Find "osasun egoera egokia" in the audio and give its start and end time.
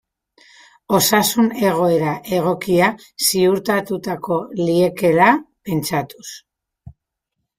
0.99-2.87